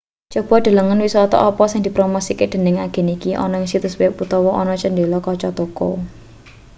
coba 0.33 0.55
delengen 0.65 1.03
wisata 1.05 1.37
apa 1.49 1.65
sing 1.71 1.81
dipromosikke 1.85 2.45
dening 2.53 2.77
agen 2.85 3.07
iki 3.15 3.31
ana 3.43 3.55
ning 3.57 3.69
situs 3.71 3.95
web 4.01 4.13
utawa 4.25 4.51
ana 4.61 4.75
cendhela 4.81 5.19
kaca 5.27 5.49
toko 5.59 5.89